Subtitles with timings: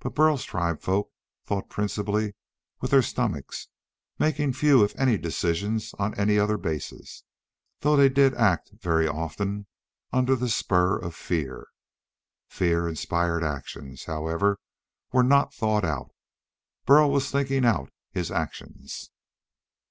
[0.00, 1.10] Burl's tribesfolk
[1.44, 2.34] thought principally
[2.80, 3.68] with their stomachs,
[4.18, 7.22] making few if any decisions on any other basis
[7.80, 9.66] though they did act, very often,
[10.10, 11.68] under the spur of fear.
[12.48, 14.58] Fear inspired actions, however,
[15.12, 16.12] were not thought out.
[16.86, 19.10] Burl was thinking out his actions.